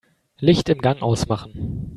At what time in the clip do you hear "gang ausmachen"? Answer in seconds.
0.81-1.87